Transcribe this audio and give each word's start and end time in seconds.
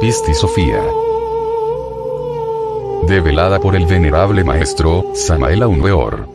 Pisti 0.00 0.32
Sofía. 0.32 0.80
Develada 3.06 3.58
por 3.58 3.74
el 3.74 3.84
venerable 3.84 4.44
maestro, 4.44 5.04
Samael 5.14 5.62
Aunweor. 5.62 6.28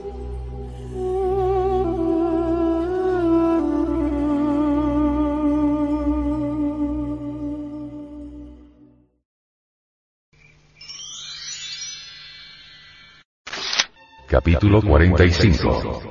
Capítulo 14.27 14.81
45 14.81 16.02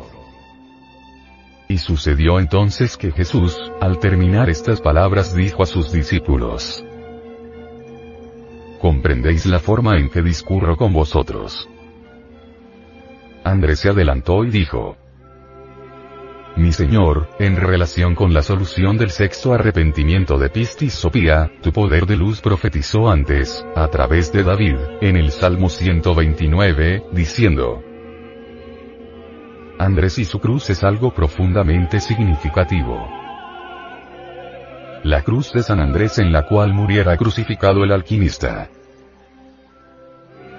Y 1.72 1.78
sucedió 1.78 2.38
entonces 2.38 2.98
que 2.98 3.12
Jesús, 3.12 3.56
al 3.80 3.98
terminar 3.98 4.50
estas 4.50 4.82
palabras 4.82 5.34
dijo 5.34 5.62
a 5.62 5.66
sus 5.66 5.90
discípulos, 5.90 6.84
¿Comprendéis 8.78 9.46
la 9.46 9.58
forma 9.58 9.96
en 9.96 10.10
que 10.10 10.20
discurro 10.20 10.76
con 10.76 10.92
vosotros? 10.92 11.66
Andrés 13.42 13.78
se 13.78 13.88
adelantó 13.88 14.44
y 14.44 14.50
dijo, 14.50 14.98
mi 16.56 16.72
señor, 16.72 17.30
en 17.38 17.56
relación 17.56 18.14
con 18.14 18.34
la 18.34 18.42
solución 18.42 18.98
del 18.98 19.08
sexto 19.08 19.54
arrepentimiento 19.54 20.36
de 20.36 20.50
Pistis 20.50 20.92
Sopía, 20.92 21.50
tu 21.62 21.72
poder 21.72 22.04
de 22.04 22.18
luz 22.18 22.42
profetizó 22.42 23.08
antes, 23.08 23.64
a 23.74 23.88
través 23.88 24.30
de 24.30 24.42
David, 24.42 24.76
en 25.00 25.16
el 25.16 25.30
Salmo 25.30 25.70
129, 25.70 27.04
diciendo, 27.12 27.82
Andrés 29.78 30.18
y 30.18 30.24
su 30.24 30.38
cruz 30.38 30.70
es 30.70 30.84
algo 30.84 31.12
profundamente 31.12 32.00
significativo. 32.00 33.08
La 35.02 35.22
cruz 35.22 35.52
de 35.52 35.62
San 35.62 35.80
Andrés 35.80 36.18
en 36.18 36.32
la 36.32 36.46
cual 36.46 36.72
muriera 36.72 37.16
crucificado 37.16 37.82
el 37.82 37.92
alquimista. 37.92 38.70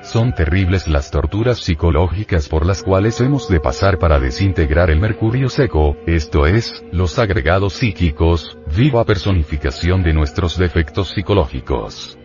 Son 0.02 0.34
terribles 0.34 0.90
las 0.90 1.12
torturas 1.12 1.60
psicológicas 1.60 2.50
por 2.50 2.66
las 2.66 2.84
cuales 2.84 3.22
hemos 3.22 3.48
de 3.48 3.62
pasar 3.62 4.00
para 4.00 4.20
desintegrar 4.20 4.90
el 4.90 5.00
mercurio 5.00 5.48
seco, 5.48 5.96
esto 6.06 6.46
es, 6.46 6.84
los 6.92 7.18
agregados 7.20 7.74
psíquicos, 7.74 8.58
viva 8.76 9.06
personificación 9.06 10.04
de 10.04 10.14
nuestros 10.14 10.58
defectos 10.58 11.12
psicológicos. 11.12 12.18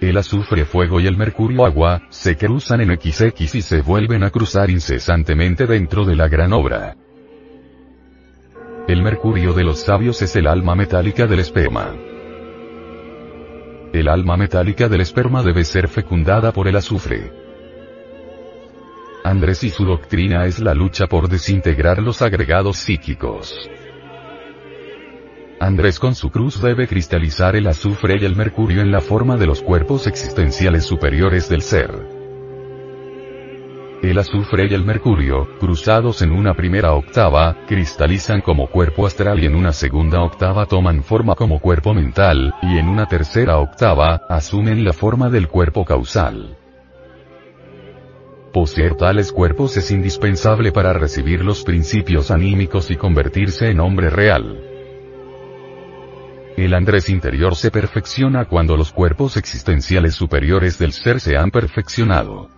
El 0.00 0.16
azufre 0.18 0.64
fuego 0.64 1.00
y 1.00 1.06
el 1.06 1.16
mercurio 1.16 1.64
agua, 1.64 2.02
se 2.10 2.36
cruzan 2.36 2.80
en 2.80 2.98
XX 2.98 3.54
y 3.54 3.62
se 3.62 3.80
vuelven 3.80 4.22
a 4.24 4.30
cruzar 4.30 4.70
incesantemente 4.70 5.66
dentro 5.66 6.04
de 6.04 6.16
la 6.16 6.28
gran 6.28 6.52
obra. 6.52 6.96
El 8.86 9.02
mercurio 9.02 9.54
de 9.54 9.64
los 9.64 9.80
sabios 9.80 10.20
es 10.20 10.36
el 10.36 10.46
alma 10.46 10.74
metálica 10.74 11.26
del 11.26 11.40
esperma. 11.40 11.94
El 13.94 14.08
alma 14.08 14.36
metálica 14.36 14.88
del 14.88 15.00
esperma 15.00 15.42
debe 15.42 15.64
ser 15.64 15.88
fecundada 15.88 16.52
por 16.52 16.68
el 16.68 16.76
azufre. 16.76 17.32
Andrés 19.24 19.64
y 19.64 19.70
su 19.70 19.86
doctrina 19.86 20.44
es 20.44 20.58
la 20.58 20.74
lucha 20.74 21.06
por 21.06 21.28
desintegrar 21.28 22.02
los 22.02 22.20
agregados 22.20 22.76
psíquicos. 22.76 23.70
Andrés 25.64 25.98
con 25.98 26.14
su 26.14 26.30
cruz 26.30 26.60
debe 26.60 26.86
cristalizar 26.86 27.56
el 27.56 27.66
azufre 27.66 28.18
y 28.20 28.24
el 28.26 28.36
mercurio 28.36 28.82
en 28.82 28.92
la 28.92 29.00
forma 29.00 29.38
de 29.38 29.46
los 29.46 29.62
cuerpos 29.62 30.06
existenciales 30.06 30.84
superiores 30.84 31.48
del 31.48 31.62
ser. 31.62 31.90
El 34.02 34.18
azufre 34.18 34.66
y 34.70 34.74
el 34.74 34.84
mercurio, 34.84 35.48
cruzados 35.58 36.20
en 36.20 36.32
una 36.32 36.52
primera 36.52 36.92
octava, 36.92 37.56
cristalizan 37.66 38.42
como 38.42 38.66
cuerpo 38.66 39.06
astral 39.06 39.42
y 39.42 39.46
en 39.46 39.54
una 39.54 39.72
segunda 39.72 40.20
octava 40.20 40.66
toman 40.66 41.02
forma 41.02 41.34
como 41.34 41.58
cuerpo 41.60 41.94
mental, 41.94 42.54
y 42.60 42.76
en 42.76 42.86
una 42.86 43.06
tercera 43.06 43.56
octava, 43.56 44.20
asumen 44.28 44.84
la 44.84 44.92
forma 44.92 45.30
del 45.30 45.48
cuerpo 45.48 45.86
causal. 45.86 46.58
Poseer 48.52 48.96
tales 48.96 49.32
cuerpos 49.32 49.78
es 49.78 49.90
indispensable 49.90 50.72
para 50.72 50.92
recibir 50.92 51.42
los 51.42 51.64
principios 51.64 52.30
anímicos 52.30 52.90
y 52.90 52.96
convertirse 52.96 53.70
en 53.70 53.80
hombre 53.80 54.10
real. 54.10 54.73
El 56.56 56.72
Andrés 56.72 57.08
interior 57.08 57.56
se 57.56 57.72
perfecciona 57.72 58.44
cuando 58.44 58.76
los 58.76 58.92
cuerpos 58.92 59.36
existenciales 59.36 60.14
superiores 60.14 60.78
del 60.78 60.92
ser 60.92 61.18
se 61.18 61.36
han 61.36 61.50
perfeccionado. 61.50 62.48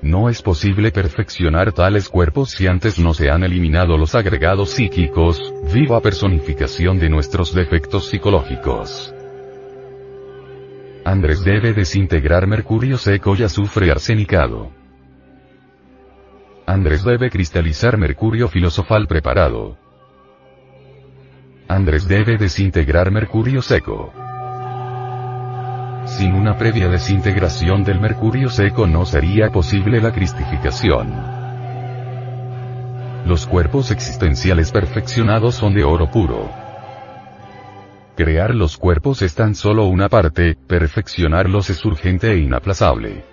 No 0.00 0.30
es 0.30 0.40
posible 0.40 0.92
perfeccionar 0.92 1.72
tales 1.72 2.08
cuerpos 2.08 2.52
si 2.52 2.66
antes 2.66 2.98
no 2.98 3.12
se 3.12 3.30
han 3.30 3.42
eliminado 3.44 3.98
los 3.98 4.14
agregados 4.14 4.70
psíquicos, 4.70 5.52
viva 5.74 6.00
personificación 6.00 6.98
de 6.98 7.10
nuestros 7.10 7.54
defectos 7.54 8.08
psicológicos. 8.08 9.12
Andrés 11.04 11.44
debe 11.44 11.74
desintegrar 11.74 12.46
mercurio 12.46 12.96
seco 12.96 13.36
y 13.36 13.42
azufre 13.42 13.90
arsenicado. 13.90 14.70
Andrés 16.66 17.04
debe 17.04 17.30
cristalizar 17.30 17.98
mercurio 17.98 18.48
filosofal 18.48 19.06
preparado. 19.06 19.76
Andrés 21.68 22.06
debe 22.06 22.36
desintegrar 22.36 23.10
mercurio 23.10 23.60
seco. 23.60 24.12
Sin 26.06 26.34
una 26.34 26.56
previa 26.56 26.88
desintegración 26.88 27.82
del 27.82 27.98
mercurio 27.98 28.48
seco 28.48 28.86
no 28.86 29.04
sería 29.04 29.50
posible 29.50 30.00
la 30.00 30.12
cristificación. 30.12 31.12
Los 33.26 33.48
cuerpos 33.48 33.90
existenciales 33.90 34.70
perfeccionados 34.70 35.56
son 35.56 35.74
de 35.74 35.82
oro 35.82 36.08
puro. 36.08 36.48
Crear 38.16 38.54
los 38.54 38.76
cuerpos 38.76 39.20
es 39.22 39.34
tan 39.34 39.56
solo 39.56 39.86
una 39.86 40.08
parte, 40.08 40.56
perfeccionarlos 40.68 41.68
es 41.68 41.84
urgente 41.84 42.30
e 42.30 42.38
inaplazable. 42.38 43.24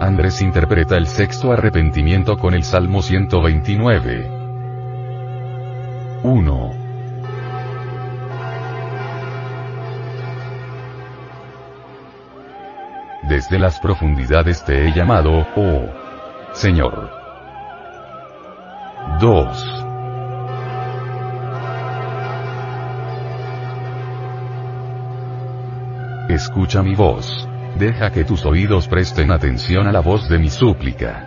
Andrés 0.00 0.42
interpreta 0.42 0.96
el 0.96 1.06
sexto 1.06 1.52
arrepentimiento 1.52 2.36
con 2.36 2.54
el 2.54 2.64
Salmo 2.64 3.02
129. 3.02 4.39
1. 6.22 6.70
Desde 13.28 13.58
las 13.58 13.80
profundidades 13.80 14.64
te 14.64 14.86
he 14.86 14.92
llamado, 14.92 15.46
oh 15.56 15.86
Señor. 16.52 17.10
2. 19.18 19.84
Escucha 26.28 26.82
mi 26.82 26.94
voz. 26.94 27.48
Deja 27.78 28.10
que 28.10 28.24
tus 28.24 28.44
oídos 28.44 28.88
presten 28.88 29.30
atención 29.30 29.86
a 29.86 29.92
la 29.92 30.00
voz 30.00 30.28
de 30.28 30.38
mi 30.38 30.50
súplica. 30.50 31.26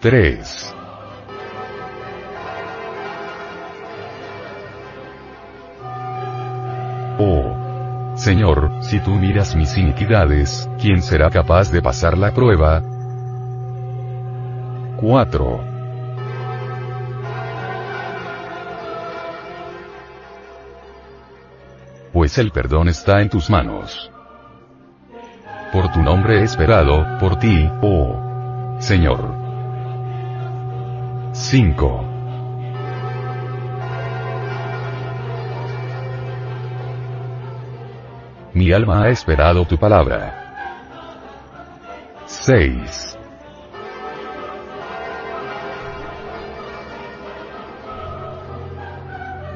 3. 0.00 0.81
Señor, 8.22 8.70
si 8.82 9.00
tú 9.00 9.16
miras 9.16 9.56
mis 9.56 9.76
iniquidades, 9.76 10.70
¿quién 10.80 11.02
será 11.02 11.28
capaz 11.28 11.72
de 11.72 11.82
pasar 11.82 12.16
la 12.16 12.32
prueba? 12.32 12.80
4. 14.96 15.64
Pues 22.12 22.38
el 22.38 22.52
perdón 22.52 22.90
está 22.90 23.22
en 23.22 23.28
tus 23.28 23.50
manos. 23.50 24.12
Por 25.72 25.90
tu 25.90 26.00
nombre 26.00 26.42
he 26.42 26.44
esperado, 26.44 27.18
por 27.18 27.40
ti, 27.40 27.68
oh 27.82 28.76
Señor. 28.78 29.34
5. 31.32 32.11
mi 38.62 38.70
alma 38.70 39.02
ha 39.02 39.08
esperado 39.08 39.64
tu 39.64 39.76
palabra. 39.76 40.20
6. 42.26 43.18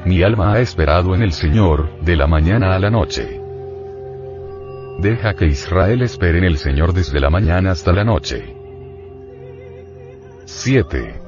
Mi 0.06 0.24
alma 0.24 0.54
ha 0.54 0.58
esperado 0.58 1.14
en 1.14 1.22
el 1.22 1.32
Señor, 1.32 2.00
de 2.00 2.16
la 2.16 2.26
mañana 2.26 2.74
a 2.74 2.80
la 2.80 2.90
noche. 2.90 3.40
Deja 4.98 5.34
que 5.34 5.46
Israel 5.46 6.02
espere 6.02 6.38
en 6.38 6.44
el 6.44 6.58
Señor 6.58 6.92
desde 6.92 7.20
la 7.20 7.30
mañana 7.30 7.70
hasta 7.70 7.92
la 7.92 8.02
noche. 8.02 8.56
7. 10.46 11.25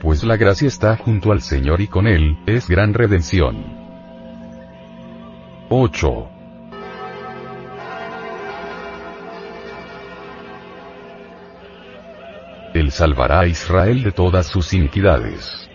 Pues 0.00 0.22
la 0.22 0.36
gracia 0.36 0.68
está 0.68 0.96
junto 0.96 1.32
al 1.32 1.40
Señor 1.40 1.80
y 1.80 1.88
con 1.88 2.06
Él, 2.06 2.38
es 2.46 2.68
gran 2.68 2.94
redención. 2.94 3.64
8. 5.68 6.28
Él 12.74 12.92
salvará 12.92 13.40
a 13.40 13.46
Israel 13.48 14.04
de 14.04 14.12
todas 14.12 14.46
sus 14.46 14.72
iniquidades. 14.72 15.68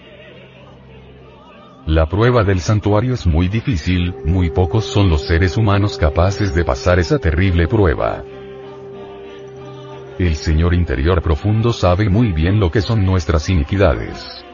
La 1.86 2.08
prueba 2.08 2.46
del 2.46 2.62
santuario 2.62 3.14
es 3.14 3.28
muy 3.28 3.50
difícil, 3.50 4.16
muy 4.24 4.50
pocos 4.52 4.86
son 4.86 5.10
los 5.10 5.28
seres 5.28 5.58
humanos 5.58 5.98
capaces 5.98 6.56
de 6.56 6.64
pasar 6.64 6.98
esa 6.98 7.20
terrible 7.20 7.68
prueba. 7.68 8.24
El 10.19 10.36
Señor 10.36 10.75
interior 10.75 11.24
profundo 11.24 11.74
sabe 11.74 12.07
muy 12.07 12.31
bien 12.31 12.60
lo 12.60 12.69
que 12.69 12.81
son 12.81 13.04
nuestras 13.04 13.50
iniquidades. 13.50 14.45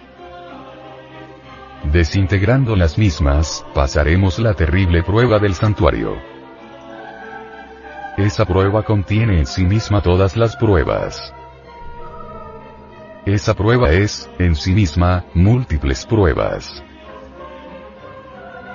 Desintegrando 1.91 2.77
las 2.77 2.97
mismas, 2.97 3.65
pasaremos 3.73 4.39
la 4.39 4.53
terrible 4.53 5.03
prueba 5.03 5.37
del 5.37 5.53
santuario. 5.53 6.15
Esa 8.15 8.45
prueba 8.45 8.83
contiene 8.83 9.39
en 9.39 9.45
sí 9.45 9.65
misma 9.65 10.01
todas 10.01 10.37
las 10.37 10.55
pruebas. 10.55 11.33
Esa 13.25 13.53
prueba 13.53 13.91
es, 13.91 14.29
en 14.39 14.55
sí 14.55 14.73
misma, 14.73 15.25
múltiples 15.33 16.05
pruebas. 16.05 16.83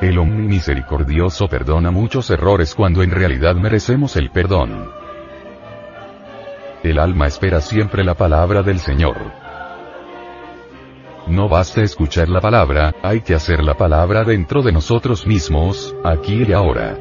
El 0.02 0.18
omnimisericordioso 0.18 1.48
perdona 1.48 1.90
muchos 1.90 2.28
errores 2.28 2.74
cuando 2.74 3.02
en 3.02 3.10
realidad 3.10 3.54
merecemos 3.54 4.16
el 4.16 4.30
perdón. 4.30 5.03
El 6.84 6.98
alma 6.98 7.26
espera 7.26 7.62
siempre 7.62 8.04
la 8.04 8.14
palabra 8.14 8.62
del 8.62 8.78
Señor. 8.78 9.16
No 11.26 11.48
basta 11.48 11.80
escuchar 11.80 12.28
la 12.28 12.42
palabra, 12.42 12.94
hay 13.02 13.22
que 13.22 13.34
hacer 13.34 13.64
la 13.64 13.72
palabra 13.72 14.22
dentro 14.22 14.62
de 14.62 14.70
nosotros 14.70 15.26
mismos, 15.26 15.96
aquí 16.04 16.44
y 16.46 16.52
ahora. 16.52 16.98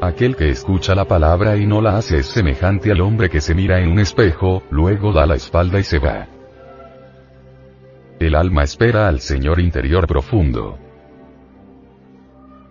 Aquel 0.00 0.34
que 0.34 0.48
escucha 0.50 0.96
la 0.96 1.04
palabra 1.04 1.56
y 1.56 1.66
no 1.66 1.80
la 1.80 1.96
hace 1.96 2.18
es 2.18 2.26
semejante 2.26 2.90
al 2.90 3.00
hombre 3.00 3.30
que 3.30 3.40
se 3.40 3.54
mira 3.54 3.80
en 3.80 3.92
un 3.92 4.00
espejo, 4.00 4.64
luego 4.70 5.12
da 5.12 5.24
la 5.24 5.36
espalda 5.36 5.78
y 5.78 5.84
se 5.84 6.00
va. 6.00 6.26
El 8.18 8.34
alma 8.34 8.64
espera 8.64 9.06
al 9.06 9.20
Señor 9.20 9.60
interior 9.60 10.08
profundo. 10.08 10.80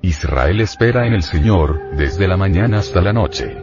Israel 0.01 0.59
espera 0.59 1.07
en 1.07 1.13
el 1.13 1.23
Señor, 1.23 1.79
desde 1.95 2.27
la 2.27 2.35
mañana 2.35 2.79
hasta 2.79 2.99
la 2.99 3.13
noche. 3.13 3.62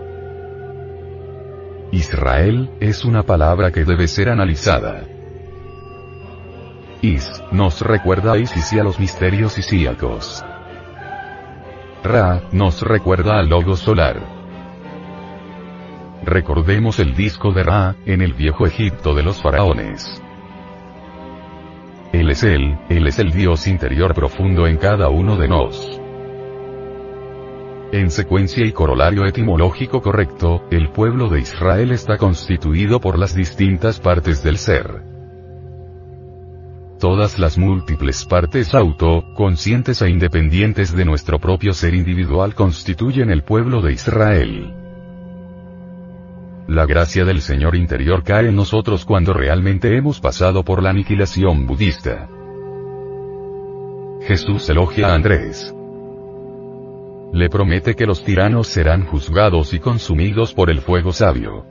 Israel, 1.93 2.71
es 2.81 3.05
una 3.05 3.25
palabra 3.25 3.73
que 3.73 3.85
debe 3.85 4.07
ser 4.07 4.29
analizada. 4.29 5.03
Is, 7.03 7.43
nos 7.51 7.81
recuerda 7.81 8.35
a 8.35 8.39
Isis 8.39 8.73
y 8.73 8.79
a 8.79 8.85
los 8.85 9.01
misterios 9.01 9.59
isíacos. 9.59 10.45
Ra, 12.05 12.43
nos 12.53 12.83
recuerda 12.83 13.39
al 13.39 13.49
logo 13.49 13.77
solar. 13.77 14.23
Recordemos 16.23 17.01
el 17.01 17.15
disco 17.15 17.53
de 17.53 17.65
Ra, 17.65 17.97
en 18.07 18.23
el 18.23 18.35
viejo 18.35 18.67
Egipto 18.67 19.15
de 19.15 19.23
los 19.23 19.43
faraones. 19.43 20.23
Él 22.13 22.31
es 22.31 22.43
Él, 22.45 22.79
Él 22.89 23.07
es 23.07 23.19
el 23.19 23.33
Dios 23.33 23.67
interior 23.67 24.15
profundo 24.15 24.67
en 24.67 24.77
cada 24.77 25.09
uno 25.09 25.37
de 25.37 25.49
nos. 25.49 26.00
En 27.93 28.13
secuencia 28.13 28.65
y 28.65 28.71
corolario 28.71 29.27
etimológico 29.27 30.01
correcto, 30.01 30.65
el 30.71 30.91
pueblo 30.91 31.29
de 31.29 31.41
Israel 31.41 31.91
está 31.91 32.19
constituido 32.19 33.01
por 33.01 33.19
las 33.19 33.35
distintas 33.35 33.99
partes 33.99 34.45
del 34.45 34.59
ser. 34.59 35.03
Todas 37.01 37.41
las 37.41 37.59
múltiples 37.59 38.25
partes 38.27 38.75
auto, 38.75 39.25
conscientes 39.35 40.03
e 40.03 40.09
independientes 40.09 40.95
de 40.95 41.05
nuestro 41.05 41.41
propio 41.41 41.73
ser 41.73 41.95
individual 41.95 42.55
constituyen 42.55 43.29
el 43.31 43.43
pueblo 43.43 43.83
de 43.83 43.93
Israel. 43.93 44.73
La 46.69 46.87
gracia 46.87 47.25
del 47.25 47.41
Señor 47.41 47.75
interior 47.75 48.23
cae 48.23 48.51
en 48.51 48.55
nosotros 48.55 49.05
cuando 49.05 49.33
realmente 49.33 49.97
hemos 49.97 50.21
pasado 50.21 50.65
por 50.65 50.81
la 50.81 50.91
aniquilación 50.91 51.67
budista. 51.67 52.29
Jesús 54.29 54.69
elogia 54.69 55.09
a 55.09 55.15
Andrés. 55.15 55.75
Le 57.33 57.49
promete 57.49 57.95
que 57.95 58.07
los 58.07 58.25
tiranos 58.25 58.67
serán 58.67 59.07
juzgados 59.07 59.73
y 59.73 59.79
consumidos 59.79 60.53
por 60.53 60.71
el 60.71 60.81
fuego 60.81 61.13
sabio. 61.13 61.65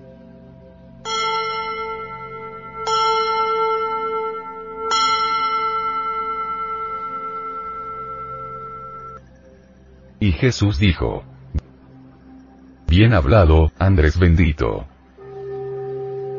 Y 10.22 10.32
Jesús 10.34 10.80
dijo, 10.80 11.24
Bien 12.88 13.14
hablado, 13.14 13.72
Andrés 13.80 14.18
bendito. 14.18 14.86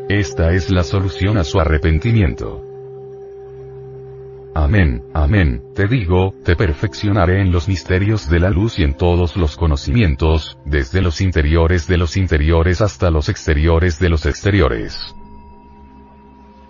Esta 0.08 0.52
es 0.52 0.70
la 0.70 0.82
solución 0.82 1.38
a 1.38 1.44
su 1.44 1.60
arrepentimiento. 1.60 2.69
Amén, 4.54 5.04
amén, 5.14 5.62
te 5.76 5.86
digo, 5.86 6.34
te 6.44 6.56
perfeccionaré 6.56 7.40
en 7.40 7.52
los 7.52 7.68
misterios 7.68 8.28
de 8.28 8.40
la 8.40 8.50
luz 8.50 8.80
y 8.80 8.82
en 8.82 8.94
todos 8.94 9.36
los 9.36 9.56
conocimientos, 9.56 10.58
desde 10.64 11.02
los 11.02 11.20
interiores 11.20 11.86
de 11.86 11.96
los 11.96 12.16
interiores 12.16 12.80
hasta 12.80 13.10
los 13.10 13.28
exteriores 13.28 14.00
de 14.00 14.08
los 14.08 14.26
exteriores. 14.26 15.14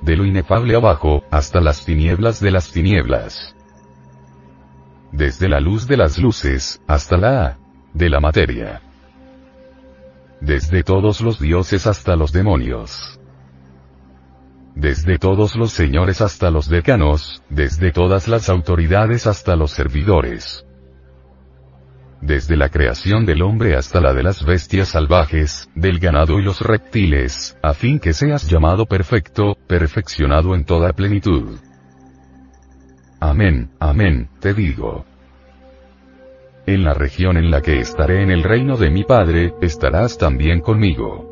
De 0.03 0.15
lo 0.15 0.27
inefable 0.27 0.77
abajo, 0.77 1.25
hasta 1.31 1.61
las 1.61 1.87
tinieblas 1.87 2.41
de 2.41 2.51
las 2.51 2.71
tinieblas. 2.71 3.55
Desde 5.11 5.49
la 5.49 5.61
luz 5.61 5.87
de 5.87 5.97
las 5.97 6.19
luces, 6.19 6.83
hasta 6.87 7.17
la 7.17 7.59
de 7.95 8.11
la 8.11 8.21
materia. 8.21 8.83
Desde 10.43 10.83
todos 10.83 11.23
los 11.23 11.41
dioses 11.41 11.87
hasta 11.87 12.15
los 12.15 12.33
demonios 12.33 13.20
desde 14.81 15.19
todos 15.19 15.57
los 15.57 15.73
señores 15.73 16.23
hasta 16.23 16.51
los 16.51 16.71
decanos, 16.71 17.43
desde 17.51 17.93
todas 17.93 18.29
las 18.29 18.49
autoridades 18.49 19.27
hasta 19.27 19.55
los 19.55 19.73
servidores. 19.73 20.65
Desde 22.23 22.57
la 22.57 22.71
creación 22.71 23.27
del 23.27 23.43
hombre 23.43 23.77
hasta 23.77 24.01
la 24.01 24.15
de 24.15 24.23
las 24.23 24.43
bestias 24.43 24.89
salvajes, 24.89 25.69
del 25.75 25.99
ganado 25.99 26.39
y 26.39 26.43
los 26.43 26.63
reptiles, 26.63 27.59
a 27.63 27.75
fin 27.75 28.01
que 28.01 28.15
seas 28.15 28.49
llamado 28.49 28.87
perfecto, 28.87 29.55
perfeccionado 29.67 30.55
en 30.55 30.65
toda 30.65 30.95
plenitud. 30.95 31.59
Amén, 33.21 33.71
amén, 33.81 34.31
te 34.41 34.55
digo. 34.55 35.05
En 36.67 36.85
la 36.85 36.95
región 36.95 37.37
en 37.37 37.51
la 37.51 37.61
que 37.61 37.81
estaré 37.81 38.23
en 38.23 38.31
el 38.31 38.43
reino 38.45 38.79
de 38.79 38.89
mi 38.89 39.05
Padre, 39.05 39.53
estarás 39.61 40.17
también 40.17 40.61
conmigo. 40.61 41.30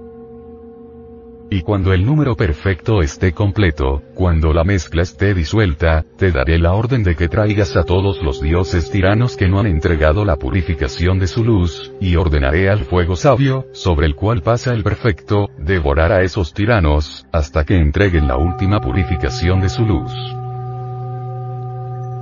Y 1.51 1.63
cuando 1.63 1.95
el 1.95 2.05
número 2.05 2.37
perfecto 2.37 3.01
esté 3.01 3.33
completo, 3.33 4.03
cuando 4.15 4.53
la 4.53 4.65
mezcla 4.65 5.03
esté 5.03 5.33
disuelta, 5.33 6.05
te 6.19 6.31
daré 6.31 6.59
la 6.59 6.75
orden 6.75 7.03
de 7.03 7.17
que 7.17 7.29
traigas 7.29 7.75
a 7.77 7.85
todos 7.85 8.23
los 8.23 8.43
dioses 8.43 8.91
tiranos 8.91 9.35
que 9.37 9.49
no 9.49 9.59
han 9.59 9.67
entregado 9.67 10.27
la 10.27 10.37
purificación 10.37 11.19
de 11.19 11.27
su 11.27 11.45
luz, 11.45 11.91
y 12.01 12.17
ordenaré 12.17 12.69
al 12.69 12.81
fuego 12.81 13.17
sabio, 13.17 13.67
sobre 13.73 14.07
el 14.07 14.15
cual 14.15 14.43
pasa 14.43 14.75
el 14.75 14.83
perfecto, 14.83 15.49
devorar 15.59 16.13
a 16.13 16.23
esos 16.23 16.53
tiranos, 16.53 17.27
hasta 17.33 17.65
que 17.65 17.79
entreguen 17.79 18.29
la 18.29 18.37
última 18.37 18.81
purificación 18.81 19.63
de 19.63 19.71
su 19.71 19.87
luz. 19.87 20.13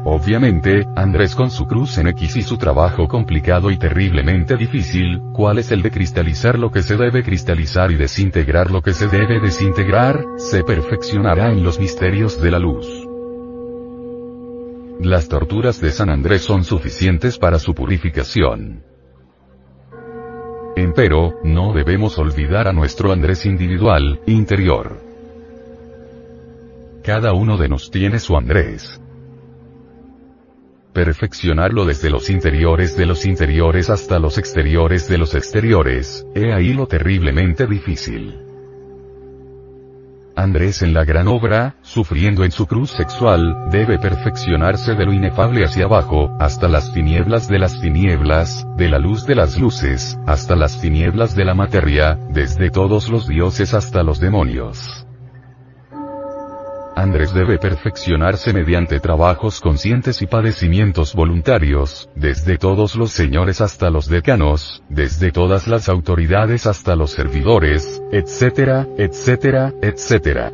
Obviamente, 0.09 0.87
Andrés 0.95 1.35
con 1.35 1.51
su 1.51 1.67
cruz 1.67 1.99
en 1.99 2.07
X 2.07 2.37
y 2.37 2.43
su 2.43 2.57
trabajo 2.57 3.09
complicado 3.09 3.73
y 3.73 3.77
terriblemente 3.77 4.57
difícil, 4.57 5.21
¿cuál 5.33 5.59
es 5.59 5.73
el 5.73 5.83
de 5.83 5.91
cristalizar 5.91 6.61
lo 6.61 6.71
que 6.71 6.85
se 6.85 6.97
debe 6.97 7.25
cristalizar 7.25 7.91
y 7.91 7.97
desintegrar 7.97 8.71
lo 8.71 8.83
que 8.83 8.93
se 8.93 9.09
debe 9.09 9.41
desintegrar? 9.41 10.25
Se 10.37 10.63
perfeccionará 10.63 11.51
en 11.51 11.65
los 11.65 11.81
misterios 11.81 12.41
de 12.41 12.51
la 12.53 12.61
luz. 12.61 12.87
Las 15.01 15.27
torturas 15.27 15.81
de 15.81 15.91
San 15.91 16.09
Andrés 16.09 16.43
son 16.43 16.63
suficientes 16.63 17.37
para 17.37 17.59
su 17.59 17.75
purificación. 17.75 18.85
Empero, 20.77 21.35
no 21.43 21.73
debemos 21.73 22.17
olvidar 22.17 22.69
a 22.69 22.73
nuestro 22.73 23.11
Andrés 23.11 23.45
individual, 23.45 24.21
interior. 24.27 25.01
Cada 27.03 27.33
uno 27.33 27.57
de 27.57 27.69
nos 27.69 27.91
tiene 27.91 28.21
su 28.21 28.37
Andrés 28.37 29.01
perfeccionarlo 30.97 31.85
desde 31.85 32.09
los 32.09 32.31
interiores 32.31 32.97
de 32.97 33.05
los 33.05 33.27
interiores 33.27 33.91
hasta 33.91 34.19
los 34.19 34.39
exteriores 34.39 35.07
de 35.11 35.19
los 35.19 35.35
exteriores, 35.35 36.27
he 36.35 36.55
ahí 36.55 36.73
lo 36.73 36.87
terriblemente 36.87 37.67
difícil. 37.67 38.35
Andrés 40.35 40.81
en 40.81 40.95
la 40.95 41.05
gran 41.05 41.29
obra, 41.29 41.77
sufriendo 41.83 42.45
en 42.45 42.51
su 42.51 42.67
cruz 42.67 42.93
sexual, 42.93 43.69
debe 43.71 43.99
perfeccionarse 43.99 44.95
de 44.95 45.05
lo 45.05 45.13
inefable 45.13 45.65
hacia 45.67 45.85
abajo, 45.85 46.35
hasta 46.41 46.67
las 46.67 46.95
tinieblas 46.95 47.47
de 47.47 47.59
las 47.59 47.79
tinieblas, 47.79 48.67
de 48.79 48.89
la 48.89 48.99
luz 48.99 49.27
de 49.27 49.35
las 49.35 49.59
luces, 49.59 50.19
hasta 50.27 50.57
las 50.57 50.81
tinieblas 50.81 51.37
de 51.37 51.45
la 51.45 51.53
materia, 51.53 52.19
desde 52.31 52.71
todos 52.71 53.11
los 53.11 53.29
dioses 53.29 53.75
hasta 53.75 54.03
los 54.03 54.19
demonios. 54.19 55.06
Andrés 56.97 57.35
debe 57.35 57.59
perfeccionarse 57.59 58.55
mediante 58.55 59.01
trabajos 59.01 59.61
conscientes 59.61 60.23
y 60.23 60.27
padecimientos 60.27 61.15
voluntarios, 61.15 62.09
desde 62.15 62.57
todos 62.57 62.97
los 62.97 63.11
señores 63.11 63.61
hasta 63.61 63.91
los 63.91 64.09
decanos, 64.09 64.83
desde 64.89 65.31
todas 65.31 65.69
las 65.69 65.91
autoridades 65.91 66.67
hasta 66.67 66.97
los 66.97 67.11
servidores, 67.11 68.03
etcétera, 68.13 68.87
etcétera, 68.97 69.75
etcétera. 69.83 70.53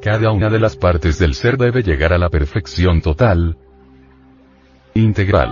Cada 0.00 0.30
una 0.30 0.48
de 0.48 0.60
las 0.60 0.76
partes 0.76 1.18
del 1.18 1.34
ser 1.34 1.56
debe 1.56 1.82
llegar 1.82 2.12
a 2.12 2.18
la 2.18 2.28
perfección 2.28 3.00
total, 3.00 3.56
integral. 4.94 5.50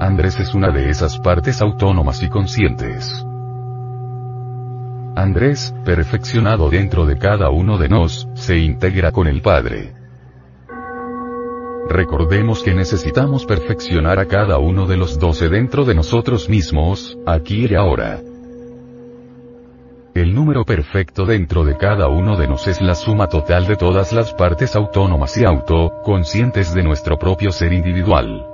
Andrés 0.00 0.40
es 0.40 0.52
una 0.54 0.70
de 0.70 0.90
esas 0.90 1.20
partes 1.20 1.62
autónomas 1.62 2.20
y 2.24 2.28
conscientes. 2.28 3.24
Andrés, 5.16 5.72
perfeccionado 5.84 6.68
dentro 6.68 7.06
de 7.06 7.16
cada 7.16 7.48
uno 7.50 7.78
de 7.78 7.88
nos, 7.88 8.28
se 8.34 8.58
integra 8.58 9.12
con 9.12 9.28
el 9.28 9.42
Padre. 9.42 9.92
Recordemos 11.88 12.62
que 12.62 12.74
necesitamos 12.74 13.44
perfeccionar 13.44 14.18
a 14.18 14.26
cada 14.26 14.58
uno 14.58 14.86
de 14.86 14.96
los 14.96 15.18
doce 15.18 15.48
dentro 15.48 15.84
de 15.84 15.94
nosotros 15.94 16.48
mismos, 16.48 17.16
aquí 17.26 17.66
y 17.66 17.74
ahora. 17.74 18.20
El 20.14 20.34
número 20.34 20.64
perfecto 20.64 21.26
dentro 21.26 21.64
de 21.64 21.76
cada 21.76 22.08
uno 22.08 22.36
de 22.36 22.48
nos 22.48 22.66
es 22.66 22.80
la 22.80 22.94
suma 22.94 23.28
total 23.28 23.66
de 23.66 23.76
todas 23.76 24.12
las 24.12 24.32
partes 24.34 24.74
autónomas 24.74 25.36
y 25.36 25.44
auto-conscientes 25.44 26.74
de 26.74 26.82
nuestro 26.82 27.18
propio 27.18 27.52
ser 27.52 27.72
individual. 27.72 28.46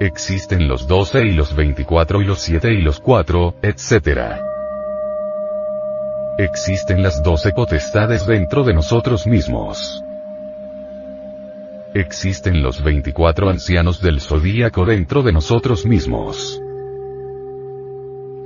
Existen 0.00 0.66
los 0.66 0.88
12 0.88 1.26
y 1.26 1.32
los 1.32 1.54
24 1.54 2.22
y 2.22 2.24
los 2.24 2.40
7 2.40 2.72
y 2.72 2.82
los 2.82 2.98
4, 2.98 3.54
etc. 3.62 4.53
Existen 6.36 7.00
las 7.00 7.22
doce 7.22 7.52
potestades 7.52 8.26
dentro 8.26 8.64
de 8.64 8.74
nosotros 8.74 9.24
mismos. 9.24 10.02
Existen 11.94 12.60
los 12.60 12.82
24 12.82 13.50
ancianos 13.50 14.02
del 14.02 14.20
zodíaco 14.20 14.84
dentro 14.84 15.22
de 15.22 15.32
nosotros 15.32 15.86
mismos. 15.86 16.60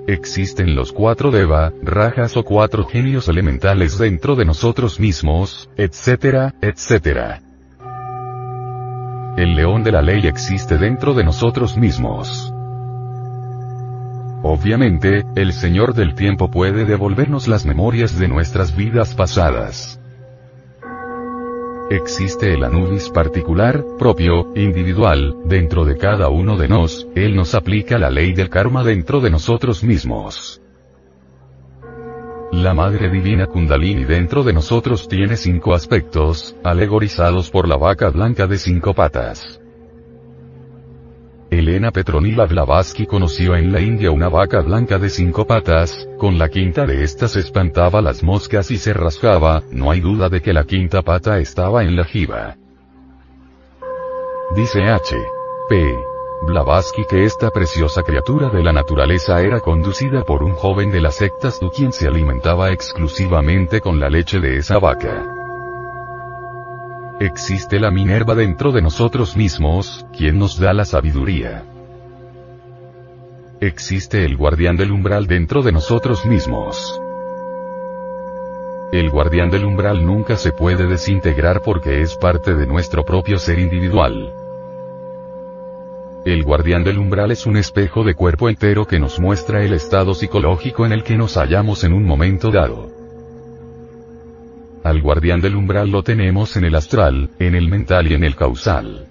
Existen 0.07 0.75
los 0.75 0.93
cuatro 0.93 1.31
deva, 1.31 1.73
rajas 1.83 2.37
o 2.37 2.45
cuatro 2.45 2.85
genios 2.85 3.27
elementales 3.27 3.97
dentro 3.97 4.37
de 4.37 4.45
nosotros 4.45 5.01
mismos, 5.01 5.71
etcétera, 5.79 6.55
etcétera. 6.61 7.41
El 9.39 9.55
león 9.55 9.83
de 9.83 9.93
la 9.93 10.03
ley 10.03 10.27
existe 10.27 10.77
dentro 10.77 11.15
de 11.15 11.25
nosotros 11.25 11.75
mismos. 11.79 12.53
Obviamente, 14.43 15.25
el 15.35 15.53
Señor 15.53 15.95
del 15.95 16.15
tiempo 16.15 16.51
puede 16.51 16.85
devolvernos 16.85 17.49
las 17.49 17.67
memorias 17.67 18.19
de 18.19 18.29
nuestras 18.29 18.77
vidas 18.77 19.15
pasadas. 19.15 20.01
Existe 21.91 22.53
el 22.53 22.65
Anubis 22.65 23.09
particular, 23.09 23.83
propio, 23.99 24.53
individual, 24.55 25.37
dentro 25.47 25.85
de 25.85 25.97
cada 25.97 26.29
uno 26.29 26.57
de 26.57 26.69
nos, 26.69 27.09
Él 27.15 27.35
nos 27.35 27.55
aplica 27.55 27.99
la 27.99 28.11
ley 28.11 28.33
del 28.35 28.51
karma 28.51 28.85
dentro 28.85 29.21
de 29.21 29.31
nosotros 29.31 29.83
mismos. 29.83 30.61
La 32.53 32.75
Madre 32.75 33.11
Divina 33.11 33.47
Kundalini 33.47 34.05
dentro 34.05 34.45
de 34.45 34.53
nosotros 34.53 35.09
tiene 35.09 35.37
cinco 35.37 35.75
aspectos, 35.75 36.57
alegorizados 36.63 37.51
por 37.51 37.67
la 37.67 37.77
vaca 37.77 38.11
blanca 38.11 38.47
de 38.47 38.59
cinco 38.59 38.95
patas. 38.95 39.61
Petronila 41.93 42.45
Blavatsky 42.45 43.07
conoció 43.07 43.55
en 43.55 43.73
la 43.73 43.81
India 43.81 44.11
una 44.11 44.29
vaca 44.29 44.61
blanca 44.61 44.99
de 44.99 45.09
cinco 45.09 45.47
patas, 45.47 46.09
con 46.19 46.37
la 46.37 46.49
quinta 46.49 46.85
de 46.85 47.05
estas 47.05 47.37
espantaba 47.37 48.03
las 48.03 48.23
moscas 48.23 48.71
y 48.71 48.77
se 48.77 48.93
rascaba, 48.93 49.63
no 49.71 49.91
hay 49.91 50.01
duda 50.01 50.29
de 50.29 50.43
que 50.43 50.53
la 50.53 50.65
quinta 50.65 51.03
pata 51.03 51.39
estaba 51.39 51.85
en 51.85 51.97
la 51.97 52.05
jiba. 52.05 52.57
Dice 54.57 54.83
H. 54.83 55.17
P. 55.69 55.95
Blavatsky 56.43 57.05
que 57.09 57.25
esta 57.25 57.51
preciosa 57.51 58.03
criatura 58.03 58.49
de 58.49 58.63
la 58.63 58.73
naturaleza 58.73 59.41
era 59.41 59.61
conducida 59.61 60.25
por 60.25 60.43
un 60.43 60.55
joven 60.55 60.91
de 60.91 61.01
la 61.01 61.11
secta 61.11 61.51
Du 61.61 61.71
quien 61.71 61.93
se 61.93 62.09
alimentaba 62.09 62.71
exclusivamente 62.73 63.81
con 63.81 64.01
la 64.01 64.11
leche 64.11 64.41
de 64.41 64.57
esa 64.57 64.79
vaca. 64.79 65.38
Existe 67.21 67.81
la 67.81 67.91
Minerva 67.91 68.37
dentro 68.37 68.71
de 68.71 68.81
nosotros 68.81 69.37
mismos, 69.37 70.07
quien 70.17 70.39
nos 70.39 70.57
da 70.57 70.73
la 70.73 70.85
sabiduría. 70.85 71.65
Existe 73.61 74.25
el 74.25 74.37
guardián 74.37 74.77
del 74.77 74.93
umbral 74.93 75.27
dentro 75.27 75.63
de 75.63 75.73
nosotros 75.73 76.25
mismos. 76.25 77.01
El 78.93 79.11
guardián 79.11 79.51
del 79.51 79.65
umbral 79.65 80.07
nunca 80.07 80.37
se 80.37 80.53
puede 80.53 80.87
desintegrar 80.87 81.61
porque 81.61 82.03
es 82.03 82.15
parte 82.15 82.55
de 82.55 82.69
nuestro 82.69 83.05
propio 83.05 83.37
ser 83.41 83.59
individual. 83.59 84.33
El 86.25 86.45
guardián 86.45 86.85
del 86.85 86.99
umbral 86.99 87.33
es 87.33 87.47
un 87.47 87.57
espejo 87.57 88.05
de 88.05 88.15
cuerpo 88.15 88.49
entero 88.49 88.87
que 88.87 89.01
nos 89.01 89.19
muestra 89.19 89.65
el 89.65 89.73
estado 89.73 90.15
psicológico 90.15 90.87
en 90.87 90.93
el 90.93 91.03
que 91.03 91.17
nos 91.17 91.37
hallamos 91.37 91.83
en 91.83 91.95
un 91.95 92.05
momento 92.05 92.53
dado. 92.53 92.98
Al 94.89 95.03
guardián 95.03 95.43
del 95.43 95.55
umbral 95.55 95.91
lo 95.91 96.03
tenemos 96.03 96.57
en 96.57 96.65
el 96.65 96.75
astral, 96.75 97.29
en 97.39 97.55
el 97.55 97.69
mental 97.69 98.11
y 98.11 98.15
en 98.15 98.25
el 98.25 98.35
causal. 98.35 99.07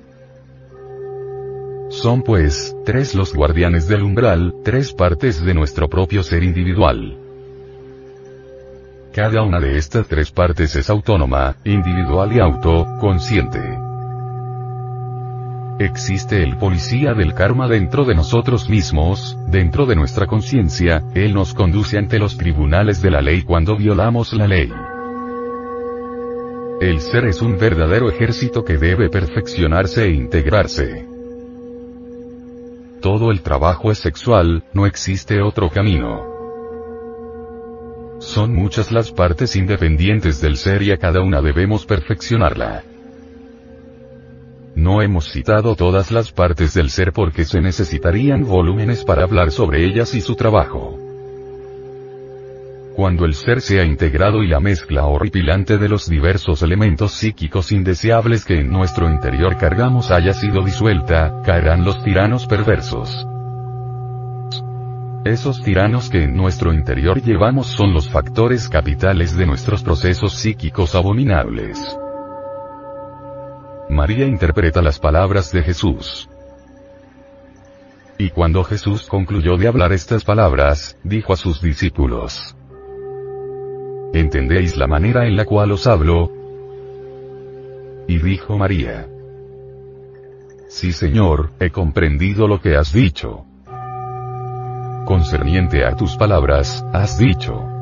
Son 1.89 2.24
pues, 2.24 2.75
tres 2.84 3.13
los 3.13 3.31
guardianes 3.31 3.88
del 3.88 4.01
umbral, 4.01 4.55
tres 4.63 4.91
partes 4.91 5.46
de 5.46 5.53
nuestro 5.53 5.88
propio 5.88 6.24
ser 6.24 6.41
individual. 6.41 7.19
Cada 9.13 9.43
una 9.43 9.60
de 9.60 9.77
estas 9.77 10.07
tres 10.07 10.31
partes 10.31 10.75
es 10.75 10.89
autónoma, 10.89 11.57
individual 11.63 12.34
y 12.34 12.39
auto-consciente. 12.39 13.62
Existe 15.77 16.41
el 16.41 16.57
policía 16.57 17.13
del 17.13 17.36
karma 17.36 17.67
dentro 17.67 18.03
de 18.03 18.15
nosotros 18.15 18.67
mismos, 18.67 19.38
dentro 19.48 19.86
de 19.86 19.96
nuestra 19.96 20.25
conciencia, 20.25 21.03
él 21.13 21.36
nos 21.36 21.53
conduce 21.53 22.00
ante 22.00 22.17
los 22.17 22.36
tribunales 22.36 23.00
de 23.03 23.12
la 23.12 23.22
ley 23.22 23.43
cuando 23.43 23.77
violamos 23.77 24.34
la 24.34 24.48
ley. 24.48 24.72
El 26.79 27.01
ser 27.01 27.25
es 27.25 27.41
un 27.41 27.57
verdadero 27.57 28.07
ejército 28.07 28.63
que 28.63 28.77
debe 28.77 29.10
perfeccionarse 29.10 30.03
e 30.05 30.12
integrarse. 30.12 31.07
Todo 33.01 33.31
el 33.31 33.41
trabajo 33.41 33.91
es 33.91 33.98
sexual, 33.98 34.63
no 34.74 34.86
existe 34.86 35.41
otro 35.41 35.72
camino. 35.72 36.24
Son 38.19 38.53
muchas 38.53 38.91
las 38.91 39.12
partes 39.12 39.55
independientes 39.55 40.39
del 40.39 40.55
ser 40.55 40.84
y 40.84 40.91
a 40.91 40.98
cada 40.98 41.22
una 41.22 41.41
debemos 41.41 41.84
perfeccionarla. 41.88 42.84
No 44.75 45.01
hemos 45.01 45.31
citado 45.31 45.75
todas 45.75 46.12
las 46.12 46.31
partes 46.31 46.75
del 46.75 46.91
ser 46.91 47.12
porque 47.12 47.46
se 47.46 47.60
necesitarían 47.60 48.43
volúmenes 48.43 49.03
para 49.03 49.24
hablar 49.24 49.51
sobre 49.51 49.84
ellas 49.84 50.13
y 50.13 50.22
su 50.22 50.36
trabajo. 50.36 51.06
Cuando 52.97 53.25
el 53.25 53.35
ser 53.35 53.61
sea 53.61 53.83
integrado 53.83 54.41
y 54.41 54.47
la 54.47 54.59
mezcla 54.59 55.05
horripilante 55.05 55.77
de 55.77 55.87
los 55.87 56.09
diversos 56.09 56.63
elementos 56.63 57.11
psíquicos 57.11 57.71
indeseables 57.71 58.43
que 58.43 58.59
en 58.59 58.71
nuestro 58.71 59.07
interior 59.07 59.55
cargamos 59.55 60.09
haya 60.09 60.33
sido 60.33 60.63
disuelta, 60.63 61.43
caerán 61.45 61.85
los 61.85 62.03
tiranos 62.03 62.47
perversos. 62.47 63.27
Esos 65.25 65.61
tiranos 65.61 66.09
que 66.09 66.23
en 66.23 66.35
nuestro 66.35 66.73
interior 66.73 67.21
llevamos 67.21 67.67
son 67.67 67.93
los 67.93 68.09
factores 68.09 68.67
capitales 68.67 69.37
de 69.37 69.45
nuestros 69.45 69.83
procesos 69.83 70.33
psíquicos 70.33 70.95
abominables. 70.95 71.77
María 73.91 74.25
interpreta 74.25 74.81
las 74.81 74.97
palabras 74.97 75.51
de 75.51 75.61
Jesús. 75.61 76.27
Y 78.17 78.31
cuando 78.31 78.63
Jesús 78.63 79.05
concluyó 79.05 79.55
de 79.55 79.67
hablar 79.67 79.93
estas 79.93 80.23
palabras, 80.23 80.97
dijo 81.03 81.31
a 81.31 81.37
sus 81.37 81.61
discípulos, 81.61 82.56
¿Entendéis 84.13 84.77
la 84.77 84.87
manera 84.87 85.27
en 85.27 85.35
la 85.35 85.45
cual 85.45 85.71
os 85.71 85.85
hablo? 85.85 86.31
Y 88.07 88.19
dijo 88.19 88.57
María. 88.57 89.07
Sí 90.69 90.91
Señor, 90.91 91.51
he 91.59 91.69
comprendido 91.69 92.47
lo 92.47 92.61
que 92.61 92.75
has 92.75 92.93
dicho. 92.93 93.45
Concerniente 95.05 95.85
a 95.85 95.95
tus 95.95 96.15
palabras, 96.17 96.85
has 96.93 97.17
dicho. 97.17 97.76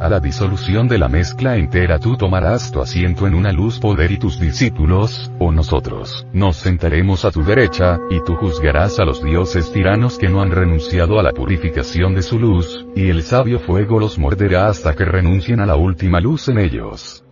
A 0.00 0.08
la 0.08 0.20
disolución 0.20 0.88
de 0.88 0.98
la 0.98 1.08
mezcla 1.08 1.56
entera 1.56 1.98
tú 1.98 2.16
tomarás 2.16 2.70
tu 2.70 2.80
asiento 2.80 3.26
en 3.26 3.34
una 3.34 3.52
luz 3.52 3.78
poder 3.78 4.12
y 4.12 4.18
tus 4.18 4.38
discípulos, 4.38 5.30
o 5.38 5.52
nosotros, 5.52 6.26
nos 6.32 6.56
sentaremos 6.56 7.24
a 7.24 7.30
tu 7.30 7.42
derecha, 7.42 7.98
y 8.10 8.22
tú 8.24 8.36
juzgarás 8.36 8.98
a 8.98 9.04
los 9.04 9.22
dioses 9.22 9.72
tiranos 9.72 10.18
que 10.18 10.28
no 10.28 10.42
han 10.42 10.50
renunciado 10.50 11.18
a 11.18 11.22
la 11.22 11.32
purificación 11.32 12.14
de 12.14 12.22
su 12.22 12.38
luz, 12.38 12.86
y 12.94 13.08
el 13.08 13.22
sabio 13.22 13.58
fuego 13.58 13.98
los 13.98 14.18
morderá 14.18 14.68
hasta 14.68 14.94
que 14.94 15.04
renuncien 15.04 15.60
a 15.60 15.66
la 15.66 15.76
última 15.76 16.20
luz 16.20 16.48
en 16.48 16.58
ellos. 16.58 17.22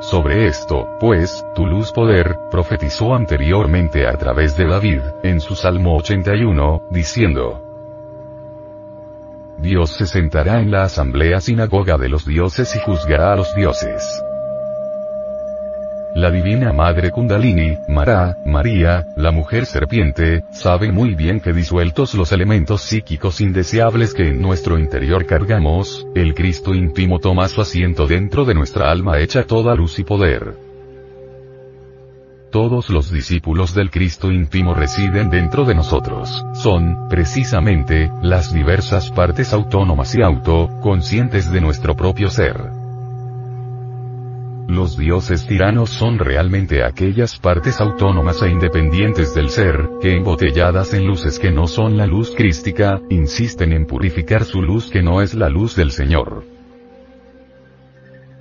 Sobre 0.00 0.46
esto, 0.46 0.86
pues, 1.00 1.44
tu 1.54 1.66
luz 1.66 1.90
poder, 1.90 2.36
profetizó 2.50 3.14
anteriormente 3.14 4.06
a 4.06 4.16
través 4.18 4.56
de 4.56 4.66
David, 4.66 5.00
en 5.22 5.40
su 5.40 5.56
Salmo 5.56 5.96
81, 5.96 6.88
diciendo, 6.90 7.65
Dios 9.66 9.90
se 9.90 10.06
sentará 10.06 10.60
en 10.60 10.70
la 10.70 10.84
asamblea 10.84 11.40
sinagoga 11.40 11.98
de 11.98 12.08
los 12.08 12.24
dioses 12.24 12.76
y 12.76 12.78
juzgará 12.78 13.32
a 13.32 13.36
los 13.36 13.52
dioses. 13.56 14.22
La 16.14 16.30
divina 16.30 16.72
madre 16.72 17.10
Kundalini, 17.10 17.76
Mara, 17.88 18.38
María, 18.46 19.04
la 19.16 19.32
mujer 19.32 19.66
serpiente, 19.66 20.44
sabe 20.52 20.92
muy 20.92 21.16
bien 21.16 21.40
que 21.40 21.52
disueltos 21.52 22.14
los 22.14 22.30
elementos 22.30 22.82
psíquicos 22.82 23.40
indeseables 23.40 24.14
que 24.14 24.28
en 24.28 24.40
nuestro 24.40 24.78
interior 24.78 25.26
cargamos, 25.26 26.06
el 26.14 26.34
Cristo 26.34 26.72
íntimo 26.72 27.18
toma 27.18 27.48
su 27.48 27.60
asiento 27.60 28.06
dentro 28.06 28.44
de 28.44 28.54
nuestra 28.54 28.88
alma 28.90 29.18
hecha 29.18 29.42
toda 29.42 29.74
luz 29.74 29.98
y 29.98 30.04
poder. 30.04 30.65
Todos 32.56 32.88
los 32.88 33.12
discípulos 33.12 33.74
del 33.74 33.90
Cristo 33.90 34.32
íntimo 34.32 34.72
residen 34.72 35.28
dentro 35.28 35.66
de 35.66 35.74
nosotros, 35.74 36.42
son, 36.54 37.06
precisamente, 37.06 38.10
las 38.22 38.50
diversas 38.50 39.10
partes 39.10 39.52
autónomas 39.52 40.14
y 40.14 40.22
auto-conscientes 40.22 41.52
de 41.52 41.60
nuestro 41.60 41.94
propio 41.94 42.30
ser. 42.30 42.56
Los 44.68 44.96
dioses 44.96 45.46
tiranos 45.46 45.90
son 45.90 46.18
realmente 46.18 46.82
aquellas 46.82 47.38
partes 47.38 47.78
autónomas 47.78 48.40
e 48.40 48.48
independientes 48.48 49.34
del 49.34 49.50
ser, 49.50 49.90
que 50.00 50.16
embotelladas 50.16 50.94
en 50.94 51.06
luces 51.06 51.38
que 51.38 51.50
no 51.50 51.66
son 51.66 51.98
la 51.98 52.06
luz 52.06 52.32
crística, 52.34 53.02
insisten 53.10 53.74
en 53.74 53.84
purificar 53.84 54.44
su 54.44 54.62
luz 54.62 54.88
que 54.90 55.02
no 55.02 55.20
es 55.20 55.34
la 55.34 55.50
luz 55.50 55.76
del 55.76 55.90
Señor. 55.90 56.55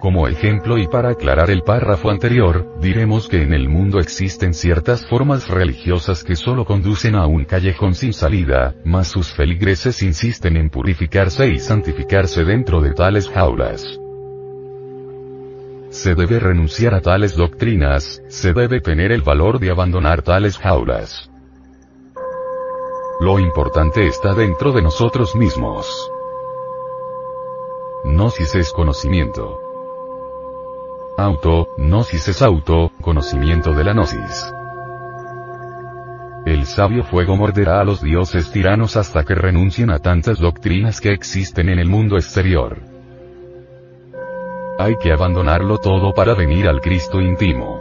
Como 0.05 0.27
ejemplo 0.27 0.77
y 0.77 0.85
para 0.85 1.09
aclarar 1.09 1.49
el 1.49 1.63
párrafo 1.63 2.11
anterior, 2.11 2.75
diremos 2.79 3.27
que 3.27 3.41
en 3.41 3.53
el 3.53 3.67
mundo 3.67 3.99
existen 3.99 4.53
ciertas 4.53 5.03
formas 5.07 5.47
religiosas 5.47 6.23
que 6.23 6.35
solo 6.35 6.63
conducen 6.63 7.15
a 7.15 7.25
un 7.25 7.43
callejón 7.43 7.95
sin 7.95 8.13
salida, 8.13 8.75
mas 8.85 9.07
sus 9.07 9.33
feligreses 9.33 10.03
insisten 10.03 10.57
en 10.57 10.69
purificarse 10.69 11.47
y 11.47 11.57
santificarse 11.57 12.43
dentro 12.43 12.81
de 12.81 12.93
tales 12.93 13.27
jaulas. 13.27 13.83
Se 15.89 16.13
debe 16.13 16.37
renunciar 16.37 16.93
a 16.93 17.01
tales 17.01 17.35
doctrinas, 17.35 18.21
se 18.27 18.53
debe 18.53 18.81
tener 18.81 19.11
el 19.11 19.23
valor 19.23 19.57
de 19.57 19.71
abandonar 19.71 20.21
tales 20.21 20.59
jaulas. 20.59 21.31
Lo 23.21 23.39
importante 23.39 24.05
está 24.05 24.35
dentro 24.35 24.71
de 24.71 24.83
nosotros 24.83 25.35
mismos. 25.35 26.11
Gnosis 28.03 28.53
es 28.53 28.71
conocimiento. 28.71 29.64
Auto, 31.17 31.69
gnosis 31.77 32.27
es 32.27 32.41
auto, 32.41 32.91
conocimiento 32.99 33.71
de 33.71 33.85
la 33.85 33.93
gnosis. 33.93 34.53
El 36.45 36.65
sabio 36.65 37.05
fuego 37.05 37.37
morderá 37.37 37.79
a 37.79 37.85
los 37.85 38.01
dioses 38.01 38.51
tiranos 38.51 38.97
hasta 38.97 39.23
que 39.23 39.33
renuncien 39.33 39.91
a 39.91 39.99
tantas 39.99 40.39
doctrinas 40.39 40.99
que 40.99 41.13
existen 41.13 41.69
en 41.69 41.79
el 41.79 41.87
mundo 41.87 42.17
exterior. 42.17 42.79
Hay 44.77 44.97
que 44.97 45.13
abandonarlo 45.13 45.77
todo 45.77 46.13
para 46.13 46.33
venir 46.33 46.67
al 46.67 46.81
Cristo 46.81 47.21
íntimo. 47.21 47.79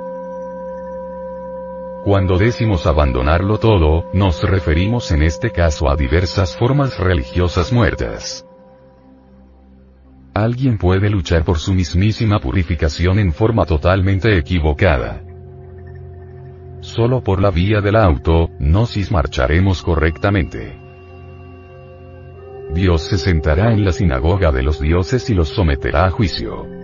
Cuando 2.05 2.39
decimos 2.39 2.87
abandonarlo 2.87 3.59
todo, 3.59 4.05
nos 4.13 4.45
referimos 4.45 5.11
en 5.11 5.25
este 5.25 5.51
caso 5.51 5.91
a 5.91 5.97
diversas 5.97 6.57
formas 6.57 7.01
religiosas 7.01 7.73
muertas. 7.73 8.47
Alguien 10.35 10.79
puede 10.79 11.11
luchar 11.11 11.45
por 11.45 11.59
su 11.59 11.75
mismísima 11.75 12.41
purificación 12.41 13.21
en 13.21 13.33
forma 13.33 13.65
totalmente 13.67 14.37
equivocada. 14.37 15.23
Solo 16.81 17.23
por 17.23 17.41
la 17.41 17.53
vía 17.53 17.81
del 17.81 17.95
auto, 17.95 18.51
gnosis 18.59 19.13
marcharemos 19.13 19.83
correctamente. 19.83 20.77
Dios 22.75 23.03
se 23.03 23.17
sentará 23.17 23.73
en 23.73 23.85
la 23.85 23.93
sinagoga 23.93 24.51
de 24.51 24.65
los 24.65 24.81
dioses 24.81 25.31
y 25.31 25.35
los 25.35 25.51
someterá 25.51 26.07
a 26.07 26.11
juicio. 26.11 26.84